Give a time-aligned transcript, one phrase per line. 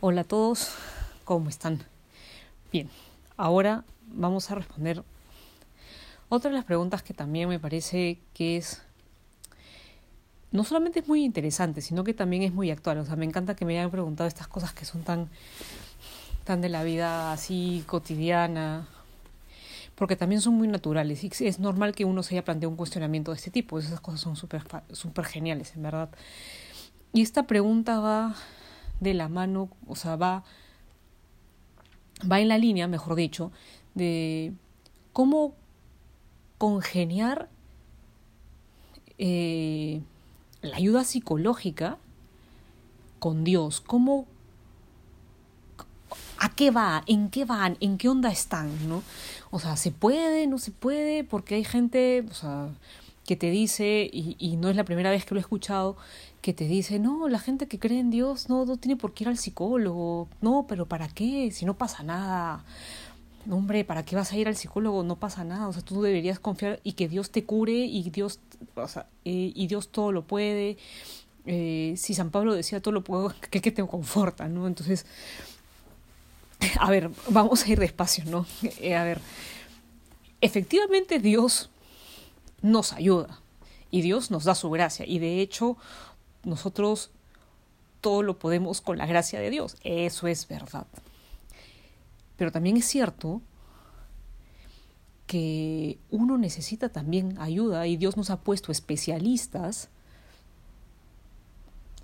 [0.00, 0.76] Hola a todos,
[1.24, 1.80] ¿cómo están?
[2.70, 2.88] Bien,
[3.36, 5.02] ahora vamos a responder
[6.28, 8.80] otra de las preguntas que también me parece que es
[10.52, 12.98] no solamente es muy interesante, sino que también es muy actual.
[12.98, 15.30] O sea, me encanta que me hayan preguntado estas cosas que son tan,
[16.44, 18.86] tan de la vida así cotidiana,
[19.96, 21.24] porque también son muy naturales.
[21.24, 23.80] Y es normal que uno se haya planteado un cuestionamiento de este tipo.
[23.80, 24.62] Esas cosas son súper
[24.92, 26.10] super geniales, en verdad.
[27.12, 28.36] Y esta pregunta va
[29.00, 30.44] de la mano, o sea, va,
[32.30, 33.52] va en la línea, mejor dicho,
[33.94, 34.52] de
[35.12, 35.54] cómo
[36.58, 37.48] congeniar
[39.18, 40.00] eh,
[40.62, 41.98] la ayuda psicológica
[43.18, 44.26] con Dios, cómo
[46.40, 47.02] ¿A qué va?
[47.06, 47.76] ¿En qué van?
[47.80, 48.88] ¿En qué onda están?
[48.88, 49.02] ¿no?
[49.50, 50.46] O sea, ¿se puede?
[50.46, 51.24] ¿No se puede?
[51.24, 52.68] Porque hay gente, o sea,
[53.26, 55.96] que te dice, y, y no es la primera vez que lo he escuchado,
[56.40, 59.24] que te dice, no, la gente que cree en Dios no, no tiene por qué
[59.24, 61.50] ir al psicólogo, no, pero ¿para qué?
[61.50, 62.64] Si no pasa nada.
[63.50, 65.02] hombre, ¿para qué vas a ir al psicólogo?
[65.02, 68.40] No pasa nada, o sea, tú deberías confiar y que Dios te cure y Dios,
[68.76, 70.78] o sea, eh, y Dios todo lo puede.
[71.46, 74.66] Eh, si San Pablo decía todo lo puedo, ¿qué que te conforta, ¿no?
[74.66, 75.06] Entonces,
[76.78, 78.46] a ver, vamos a ir despacio, ¿no?
[78.80, 79.20] Eh, a ver,
[80.40, 81.70] efectivamente Dios
[82.62, 83.40] nos ayuda
[83.90, 85.76] y Dios nos da su gracia y de hecho
[86.44, 87.10] nosotros
[88.00, 89.76] todo lo podemos con la gracia de Dios.
[89.82, 90.86] Eso es verdad.
[92.36, 93.42] Pero también es cierto
[95.26, 99.90] que uno necesita también ayuda y Dios nos ha puesto especialistas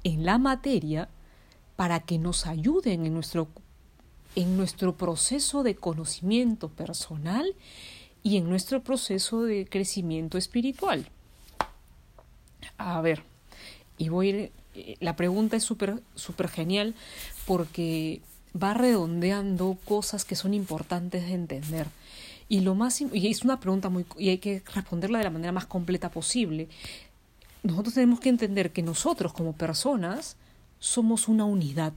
[0.03, 1.09] en la materia
[1.77, 3.49] para que nos ayuden en nuestro,
[4.37, 7.55] en nuestro proceso de conocimiento personal
[8.23, 11.09] y en nuestro proceso de crecimiento espiritual.
[12.77, 13.23] A ver,
[13.99, 16.95] y voy eh, la pregunta es súper super genial
[17.47, 18.21] porque
[18.61, 21.87] va redondeando cosas que son importantes de entender.
[22.49, 25.53] Y lo más y es una pregunta muy y hay que responderla de la manera
[25.53, 26.69] más completa posible.
[27.63, 30.37] Nosotros tenemos que entender que nosotros como personas
[30.79, 31.95] somos una unidad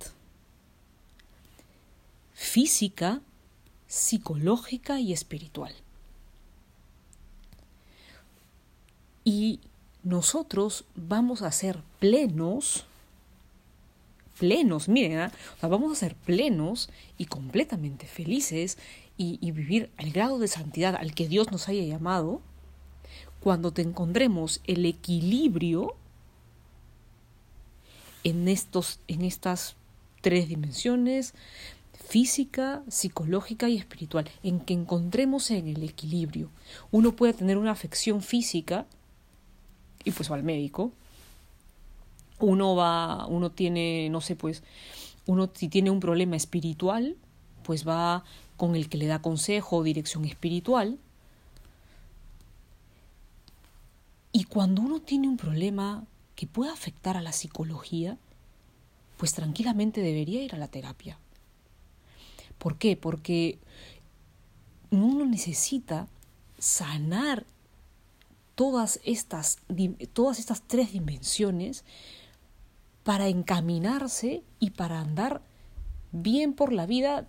[2.34, 3.20] física,
[3.88, 5.74] psicológica y espiritual.
[9.26, 9.60] Y
[10.04, 12.86] nosotros vamos a ser plenos,
[14.40, 15.32] plenos, miren, ¿ah?
[15.62, 18.78] vamos a ser plenos y completamente felices
[19.18, 22.42] y, y, vivir al grado de santidad al que Dios nos haya llamado,
[23.40, 25.96] cuando te encontremos el equilibrio
[28.24, 29.76] en, estos, en estas
[30.22, 31.34] tres dimensiones,
[31.94, 36.50] física, psicológica y espiritual, en que encontremos en el equilibrio.
[36.92, 38.86] Uno puede tener una afección física
[40.08, 40.94] y pues va al médico.
[42.40, 44.64] Uno va, uno tiene, no sé, pues,
[45.26, 47.18] uno si tiene un problema espiritual,
[47.64, 48.24] pues va
[48.56, 50.98] con el que le da consejo o dirección espiritual.
[54.32, 58.18] Y cuando uno tiene un problema que pueda afectar a la psicología,
[59.18, 61.20] pues tranquilamente debería ir a la terapia.
[62.60, 62.96] ¿Por qué?
[62.96, 63.60] Porque
[64.90, 66.08] uno necesita
[66.60, 67.46] sanar
[68.58, 69.60] todas estas,
[70.14, 71.86] todas estas tres dimensiones
[73.04, 75.42] para encaminarse y para andar
[76.12, 77.28] bien por la vida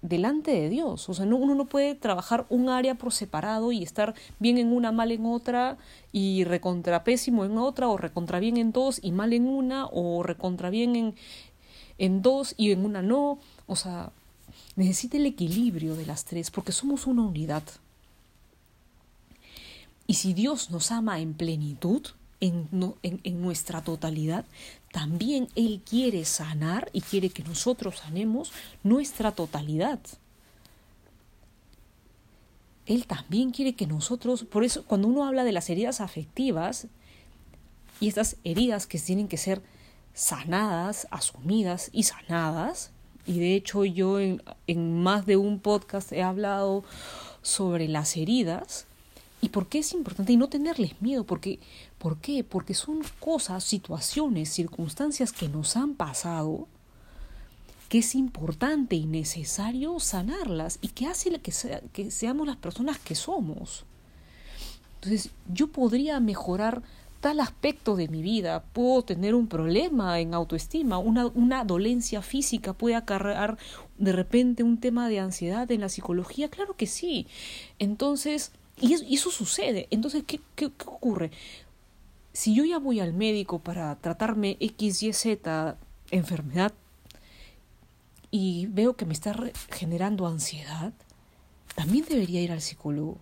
[0.00, 1.08] delante de Dios.
[1.08, 4.72] O sea, no, uno no puede trabajar un área por separado y estar bien en
[4.72, 5.76] una, mal en otra,
[6.12, 10.22] y recontra pésimo en otra, o recontra bien en dos y mal en una, o
[10.22, 11.14] recontra bien en,
[11.98, 13.40] en dos y en una no.
[13.66, 14.12] O sea,
[14.76, 17.64] necesita el equilibrio de las tres porque somos una unidad.
[20.06, 22.02] Y si Dios nos ama en plenitud,
[22.40, 22.68] en,
[23.02, 24.44] en, nuestra totalidad,
[24.92, 29.98] también Él quiere sanar y quiere que nosotros sanemos nuestra totalidad.
[32.86, 36.86] Él también quiere que nosotros, por eso cuando uno habla de las heridas afectivas
[37.98, 39.62] y estas heridas que tienen que ser
[40.12, 42.90] sanadas, asumidas y sanadas,
[43.26, 46.84] y de hecho yo en, en más de un podcast he hablado
[47.40, 48.86] sobre las heridas,
[49.44, 50.32] ¿Y por qué es importante?
[50.32, 51.60] Y no tenerles miedo, porque,
[51.98, 52.44] ¿por qué?
[52.44, 56.66] Porque son cosas, situaciones, circunstancias que nos han pasado
[57.90, 61.52] que es importante y necesario sanarlas y que hace que,
[61.92, 63.84] que seamos las personas que somos.
[64.94, 66.82] Entonces, yo podría mejorar
[67.20, 72.72] tal aspecto de mi vida, puedo tener un problema en autoestima, una, una dolencia física
[72.72, 73.58] puede acarrear
[73.98, 77.26] de repente un tema de ansiedad en la psicología, claro que sí.
[77.78, 78.50] Entonces,
[78.80, 79.86] y eso, sucede.
[79.90, 81.30] Entonces, ¿qué, ¿qué, ocurre?
[82.32, 85.76] Si yo ya voy al médico para tratarme X, Y, Z
[86.10, 86.72] enfermedad,
[88.30, 89.36] y veo que me está
[89.70, 90.92] generando ansiedad,
[91.76, 93.18] también debería ir al psicólogo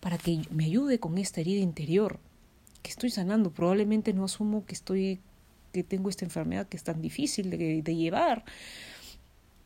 [0.00, 2.20] para que me ayude con esta herida interior
[2.82, 3.50] que estoy sanando.
[3.50, 5.20] Probablemente no asumo que estoy
[5.72, 8.44] que tengo esta enfermedad que es tan difícil de, de llevar.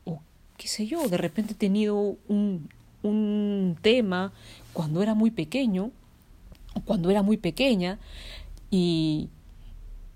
[0.04, 0.22] O
[0.56, 2.70] qué sé yo, de repente he tenido un,
[3.02, 4.32] un tema
[4.72, 5.90] cuando era muy pequeño
[6.74, 7.98] o cuando era muy pequeña
[8.70, 9.28] y,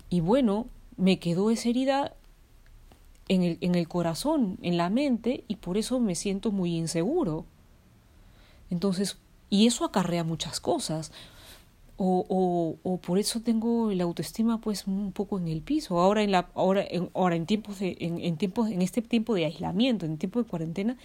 [0.09, 2.13] y bueno, me quedó esa herida
[3.27, 7.45] en el, en el corazón, en la mente, y por eso me siento muy inseguro.
[8.69, 9.17] Entonces,
[9.49, 11.11] y eso acarrea muchas cosas.
[11.95, 15.99] O, o, o, por eso tengo la autoestima pues un poco en el piso.
[15.99, 19.35] Ahora en la, ahora en, ahora en tiempos de, en, en, tiempos, en este tiempo
[19.35, 20.97] de aislamiento, en tiempo de cuarentena,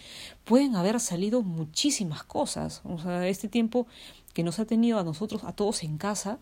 [0.44, 2.80] pueden haber salido muchísimas cosas.
[2.84, 3.86] O sea, este tiempo
[4.32, 6.38] que nos ha tenido a nosotros, a todos en casa,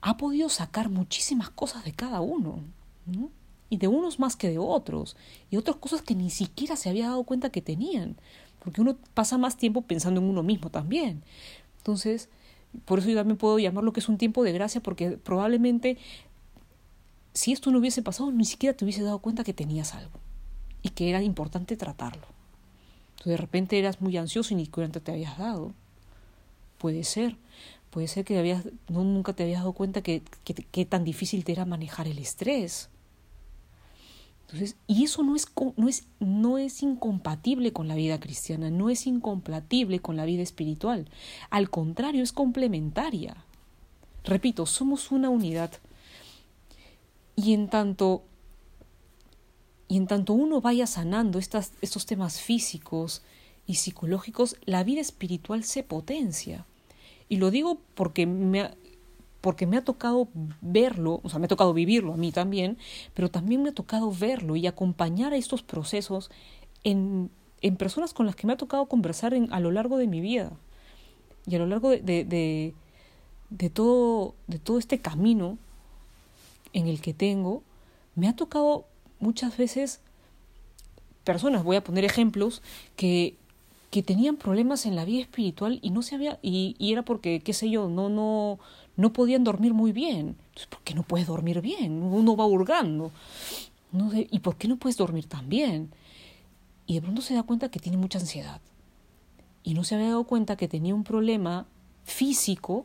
[0.00, 2.60] ha podido sacar muchísimas cosas de cada uno.
[3.04, 3.30] ¿no?
[3.68, 5.16] Y de unos más que de otros.
[5.50, 8.16] Y otras cosas que ni siquiera se había dado cuenta que tenían
[8.60, 11.22] porque uno pasa más tiempo pensando en uno mismo también.
[11.78, 12.28] Entonces,
[12.84, 15.98] por eso yo también puedo llamarlo que es un tiempo de gracia, porque probablemente
[17.32, 20.18] si esto no hubiese pasado, ni siquiera te hubiese dado cuenta que tenías algo
[20.82, 22.26] y que era importante tratarlo.
[23.10, 25.72] Entonces, de repente eras muy ansioso y ni cuenta te habías dado.
[26.78, 27.36] Puede ser.
[27.90, 31.44] Puede ser que habías, no, nunca te habías dado cuenta que, que, que tan difícil
[31.44, 32.88] te era manejar el estrés
[34.86, 39.06] y eso no es, no, es, no es incompatible con la vida cristiana, no es
[39.06, 41.08] incompatible con la vida espiritual.
[41.50, 43.44] Al contrario, es complementaria.
[44.24, 45.72] Repito, somos una unidad.
[47.36, 48.24] Y en tanto,
[49.88, 53.22] y en tanto uno vaya sanando estas, estos temas físicos
[53.66, 56.66] y psicológicos, la vida espiritual se potencia.
[57.28, 58.70] Y lo digo porque me,
[59.40, 60.28] porque me ha tocado
[60.60, 62.78] verlo, o sea, me ha tocado vivirlo a mí también,
[63.14, 66.30] pero también me ha tocado verlo y acompañar a estos procesos
[66.84, 67.30] en,
[67.62, 70.52] en personas con las que me ha tocado conversar a lo largo de mi vida
[71.46, 72.74] y a lo largo de, de,
[73.50, 75.58] de, todo, de todo este camino
[76.72, 77.62] en el que tengo,
[78.14, 78.86] me ha tocado
[79.18, 80.00] muchas veces
[81.24, 82.62] personas, voy a poner ejemplos,
[82.96, 83.36] que,
[83.90, 87.40] que tenían problemas en la vida espiritual y no se había, y, y era porque,
[87.40, 88.58] qué sé yo, no, no,
[89.00, 90.36] no podían dormir muy bien.
[90.38, 92.02] Entonces, ¿por qué no puedes dormir bien?
[92.02, 93.10] Uno va hurgando.
[93.92, 95.90] No ¿Y por qué no puedes dormir tan bien?
[96.86, 98.60] Y de pronto se da cuenta que tiene mucha ansiedad.
[99.62, 101.66] Y no se había dado cuenta que tenía un problema
[102.04, 102.84] físico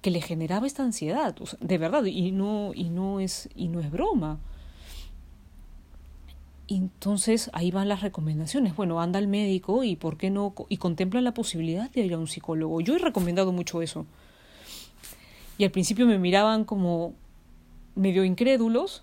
[0.00, 3.90] que le generaba esta ansiedad, de verdad, y no, y no es, y no es
[3.90, 4.38] broma.
[6.68, 8.76] entonces ahí van las recomendaciones.
[8.76, 12.18] Bueno, anda al médico y por qué no, y contempla la posibilidad de ir a
[12.18, 12.80] un psicólogo.
[12.80, 14.06] Yo he recomendado mucho eso
[15.58, 17.14] y al principio me miraban como
[17.96, 19.02] medio incrédulos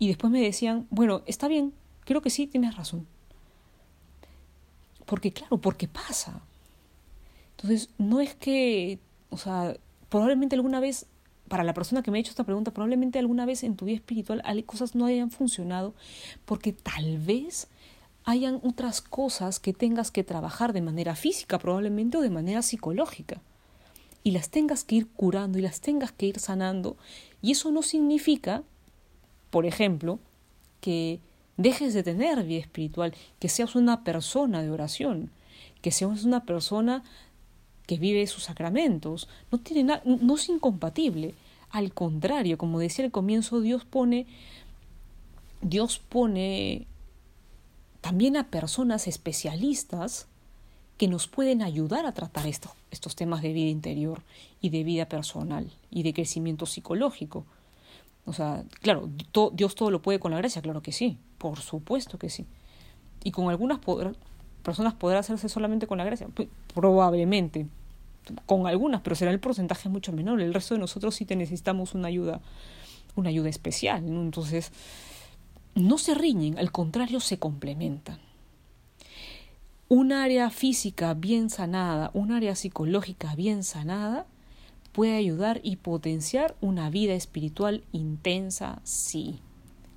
[0.00, 1.72] y después me decían, bueno, está bien,
[2.04, 3.06] creo que sí, tienes razón.
[5.06, 6.42] Porque claro, porque pasa.
[7.52, 8.98] Entonces, no es que,
[9.30, 9.76] o sea,
[10.08, 11.06] probablemente alguna vez,
[11.46, 13.96] para la persona que me ha hecho esta pregunta, probablemente alguna vez en tu vida
[13.96, 15.94] espiritual cosas no hayan funcionado
[16.44, 17.68] porque tal vez
[18.24, 23.40] hayan otras cosas que tengas que trabajar de manera física probablemente o de manera psicológica
[24.24, 26.96] y las tengas que ir curando y las tengas que ir sanando.
[27.40, 28.62] Y eso no significa,
[29.50, 30.18] por ejemplo,
[30.80, 31.20] que
[31.56, 35.30] dejes de tener vida espiritual, que seas una persona de oración,
[35.80, 37.02] que seas una persona
[37.86, 39.28] que vive sus sacramentos.
[39.50, 41.34] No, tiene no es incompatible.
[41.70, 44.26] Al contrario, como decía al comienzo, Dios pone,
[45.62, 46.86] Dios pone
[48.00, 50.26] también a personas especialistas
[50.96, 54.22] que nos pueden ayudar a tratar estos, estos temas de vida interior
[54.60, 57.44] y de vida personal y de crecimiento psicológico.
[58.24, 59.08] O sea, claro,
[59.52, 62.46] Dios todo lo puede con la gracia, claro que sí, por supuesto que sí.
[63.24, 63.80] Y con algunas
[64.62, 66.28] personas podrá hacerse solamente con la gracia,
[66.74, 67.66] probablemente,
[68.46, 70.40] con algunas, pero será el porcentaje mucho menor.
[70.40, 72.40] El resto de nosotros sí te necesitamos una ayuda,
[73.16, 74.04] una ayuda especial.
[74.06, 74.70] Entonces,
[75.74, 78.18] no se riñen, al contrario, se complementan.
[79.94, 84.24] Un área física bien sanada, un área psicológica bien sanada,
[84.92, 89.38] puede ayudar y potenciar una vida espiritual intensa, sí.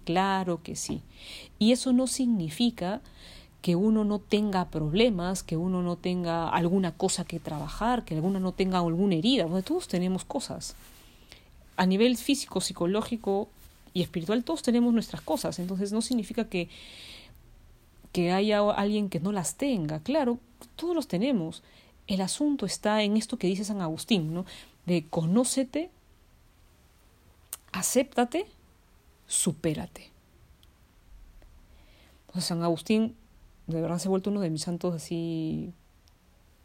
[0.04, 1.02] Claro que sí.
[1.60, 3.00] Y eso no significa
[3.62, 8.42] que uno no tenga problemas, que uno no tenga alguna cosa que trabajar, que alguna
[8.42, 9.48] no tenga alguna herida.
[9.62, 10.76] todos tenemos cosas.
[11.78, 13.48] A nivel físico, psicológico
[13.94, 15.58] y espiritual, todos tenemos nuestras cosas.
[15.58, 16.68] Entonces no significa que
[18.16, 20.00] que haya alguien que no las tenga.
[20.00, 20.40] Claro,
[20.78, 21.64] todos los tenemos.
[22.08, 24.46] El asunto está en esto que dice San Agustín, ¿no?
[24.86, 25.90] De conócete,
[27.74, 28.46] acéptate,
[29.28, 30.12] supérate.
[32.40, 33.18] San Agustín
[33.68, 35.74] de verdad se ha vuelto uno de mis santos así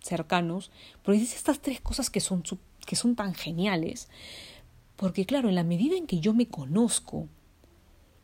[0.01, 0.71] cercanos,
[1.03, 2.45] pero dice estas tres cosas que son,
[2.87, 4.09] que son tan geniales,
[4.95, 7.27] porque claro, en la medida en que yo me conozco,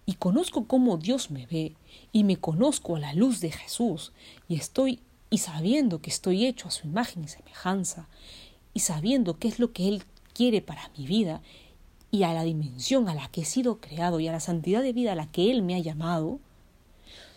[0.07, 1.75] y conozco cómo Dios me ve,
[2.13, 4.13] y me conozco a la luz de Jesús,
[4.49, 8.09] y estoy, y sabiendo que estoy hecho a su imagen y semejanza,
[8.73, 11.43] y sabiendo qué es lo que Él quiere para mi vida,
[12.13, 14.93] y a la dimensión a la que he sido creado, y a la santidad de
[14.93, 16.39] vida a la que Él me ha llamado,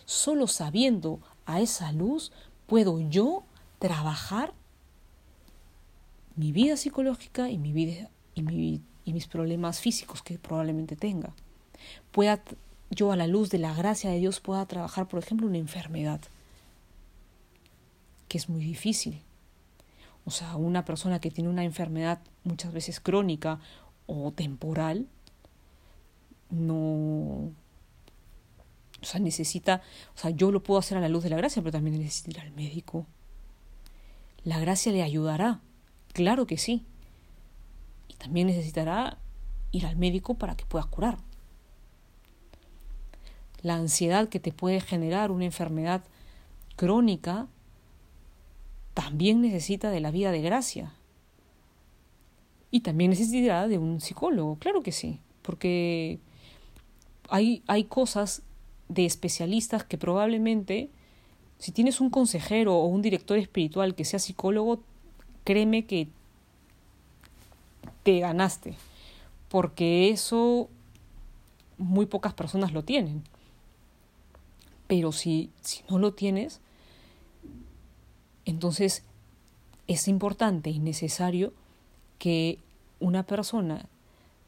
[0.04, 2.30] solo sabiendo a esa luz
[2.68, 3.42] puedo yo
[3.80, 4.54] trabajar
[6.36, 11.34] mi vida psicológica y mi vida y, y mis problemas físicos que probablemente tenga.
[12.12, 12.42] Pueda
[12.90, 16.20] yo a la luz de la gracia de Dios pueda trabajar, por ejemplo, una enfermedad,
[18.28, 19.22] que es muy difícil.
[20.24, 23.60] O sea, una persona que tiene una enfermedad muchas veces crónica
[24.06, 25.06] o temporal,
[26.50, 27.52] no,
[29.02, 29.82] o sea, necesita,
[30.16, 32.30] o sea, yo lo puedo hacer a la luz de la gracia, pero también necesita
[32.30, 33.06] ir al médico.
[34.44, 35.60] La gracia le ayudará,
[36.12, 36.84] claro que sí.
[38.08, 39.18] Y también necesitará
[39.70, 41.18] ir al médico para que pueda curar.
[43.62, 46.02] La ansiedad que te puede generar una enfermedad
[46.76, 47.46] crónica
[48.94, 50.94] también necesita de la vida de gracia.
[52.70, 56.20] Y también necesitará de un psicólogo, claro que sí, porque
[57.28, 58.42] hay, hay cosas
[58.88, 60.90] de especialistas que probablemente,
[61.58, 64.82] si tienes un consejero o un director espiritual que sea psicólogo,
[65.44, 66.08] créeme que
[68.02, 68.76] te ganaste,
[69.48, 70.68] porque eso
[71.78, 73.22] muy pocas personas lo tienen.
[74.90, 76.58] Pero si, si no lo tienes,
[78.44, 79.04] entonces
[79.86, 81.52] es importante y necesario
[82.18, 82.58] que
[82.98, 83.86] una persona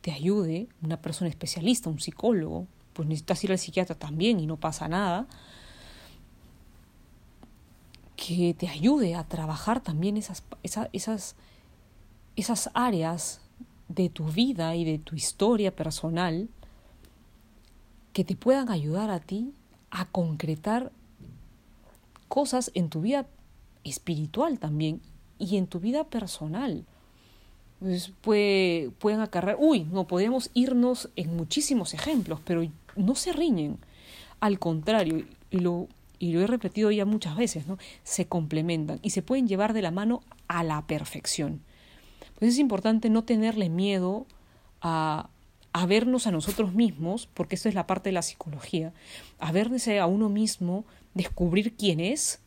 [0.00, 4.56] te ayude, una persona especialista, un psicólogo, pues necesitas ir al psiquiatra también y no
[4.56, 5.28] pasa nada,
[8.16, 10.42] que te ayude a trabajar también esas,
[10.92, 11.37] esas,
[12.34, 13.42] esas áreas
[13.87, 16.49] de tu vida y de tu historia personal
[18.12, 19.54] que te puedan ayudar a ti
[19.92, 20.90] a concretar
[22.26, 23.26] cosas en tu vida
[23.84, 25.00] espiritual también
[25.38, 26.84] y en tu vida personal.
[27.78, 33.78] Pues puede, pueden acarrear, uy, no podemos irnos en muchísimos ejemplos, pero no se riñen.
[34.40, 37.76] Al contrario, y lo, y lo he repetido ya muchas veces, ¿no?
[38.02, 41.61] se complementan y se pueden llevar de la mano a la perfección.
[42.38, 44.26] Pues es importante no tenerle miedo
[44.80, 45.28] a,
[45.73, 48.93] a vernos a nosotros mismos, porque esto es la parte de la psicología,
[49.38, 52.41] a a uno mismo, descubrir quién es,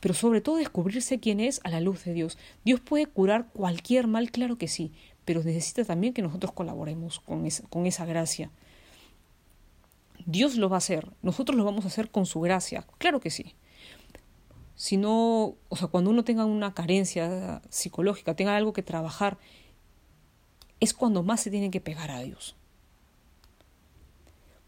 [0.00, 2.36] pero sobre todo descubrirse quién es a la luz de Dios.
[2.64, 4.92] Dios puede curar cualquier mal, claro que sí,
[5.24, 8.50] pero necesita también que nosotros colaboremos con con esa gracia.
[10.26, 13.30] Dios lo va a hacer, nosotros lo vamos a hacer con su gracia, claro que
[13.30, 13.54] sí.
[14.76, 19.38] Si no, o sea, cuando uno tenga una carencia psicológica, tenga algo que trabajar,
[20.84, 22.54] es cuando más se tiene que pegar a Dios.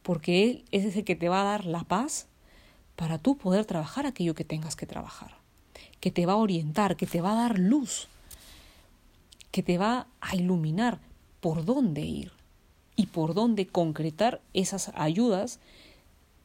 [0.03, 2.27] Porque Él es el que te va a dar la paz
[2.97, 5.37] para tú poder trabajar aquello que tengas que trabajar,
[6.01, 8.09] que te va a orientar, que te va a dar luz,
[9.51, 10.99] que te va a iluminar
[11.41, 12.33] por dónde ir
[12.97, 15.61] y por dónde concretar esas ayudas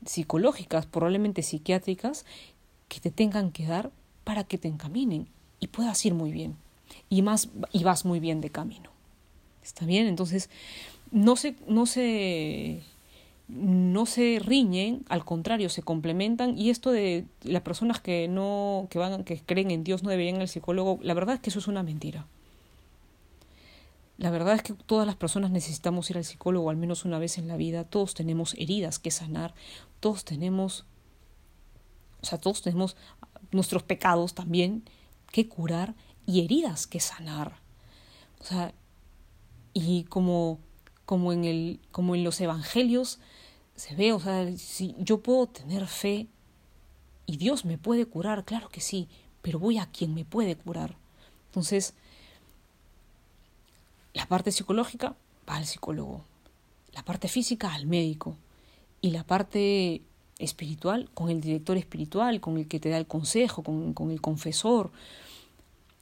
[0.06, 2.26] psicológicas, probablemente psiquiátricas,
[2.90, 3.92] que te tengan que dar
[4.26, 5.28] para que te encaminen
[5.60, 6.58] y puedas ir muy bien.
[7.10, 8.91] Y, más, y vas muy bien de camino.
[9.64, 10.08] ¿Está bien?
[10.08, 10.50] Entonces,
[11.12, 12.82] no se, no se,
[13.48, 16.58] no se riñen, al contrario, se complementan.
[16.58, 20.36] Y esto de las personas que no, que van, que creen en Dios no deberían
[20.36, 22.26] ir al psicólogo, la verdad es que eso es una mentira.
[24.18, 27.40] La verdad es que todas las personas necesitamos ir al psicólogo al menos una vez
[27.40, 29.56] en la vida, todos tenemos heridas que sanar,
[30.00, 30.86] todos tenemos,
[32.22, 32.96] o sea, todos tenemos
[33.52, 34.84] nuestros pecados también
[35.32, 35.96] que curar
[36.28, 37.58] y heridas que sanar.
[38.40, 38.74] O sea,
[39.74, 40.60] y como,
[41.06, 43.20] como, en, el, como en los evangelios
[43.76, 46.28] se ve, o sea, si yo puedo tener fe
[47.26, 49.08] y Dios me puede curar, claro que sí,
[49.42, 50.98] pero voy a quien me puede curar.
[51.48, 51.94] Entonces,
[54.14, 55.16] la parte psicológica
[55.50, 56.24] va al psicólogo,
[56.94, 58.36] la parte física al médico
[59.02, 60.02] y la parte
[60.38, 64.22] espiritual con el director espiritual, con el que te da el consejo, con, con el
[64.22, 64.92] confesor.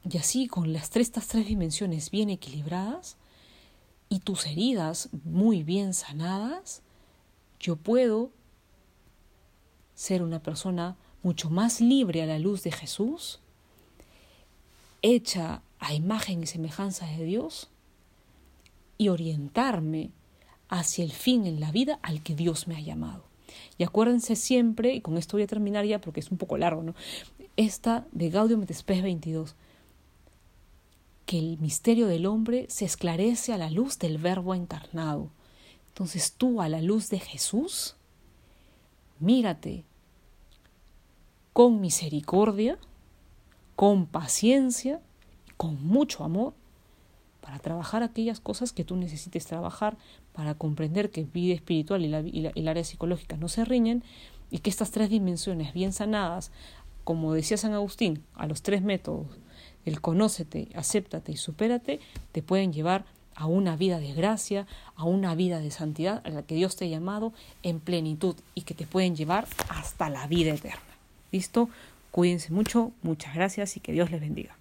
[0.09, 3.17] Y así, con las tres, estas tres dimensiones bien equilibradas
[4.09, 6.81] y tus heridas muy bien sanadas,
[7.59, 8.31] yo puedo
[9.93, 13.39] ser una persona mucho más libre a la luz de Jesús,
[15.01, 17.69] hecha a imagen y semejanza de Dios,
[18.97, 20.11] y orientarme
[20.67, 23.23] hacia el fin en la vida al que Dios me ha llamado.
[23.77, 26.83] Y acuérdense siempre, y con esto voy a terminar ya porque es un poco largo,
[26.83, 26.95] ¿no?
[27.55, 29.55] Esta de Gaudium et Spes 22,
[31.29, 35.29] que el misterio del hombre se esclarece a la luz del verbo encarnado.
[35.89, 37.97] Entonces tú, a la luz de Jesús,
[39.19, 39.85] mírate
[41.53, 42.79] con misericordia,
[43.75, 45.01] con paciencia,
[45.55, 46.55] con mucho amor,
[47.41, 49.99] para trabajar aquellas cosas que tú necesites trabajar,
[50.33, 54.03] para comprender que vida espiritual y, el área psicológica no se riñen
[54.49, 56.51] y que estas tres dimensiones bien sanadas,
[57.03, 59.27] como decía San Agustín, a los tres métodos,
[59.85, 61.99] el conócete, acéptate y supérate,
[62.31, 63.05] te pueden llevar
[63.35, 66.85] a una vida de gracia, a una vida de santidad a la que Dios te
[66.85, 67.33] ha llamado
[67.63, 70.81] en plenitud y que te pueden llevar hasta la vida eterna.
[71.31, 71.69] ¿Listo?
[72.11, 74.58] Cuídense mucho, muchas gracias y que Dios les bendiga.